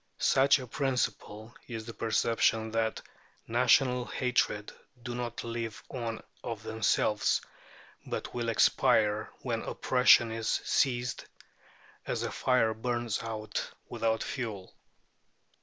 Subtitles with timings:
[0.17, 3.03] Such a principle is the perception that
[3.47, 7.39] national hatreds do not live on of themselves,
[8.07, 11.27] but will expire when oppression has ceased,
[12.07, 14.73] as a fire burns out without fuel.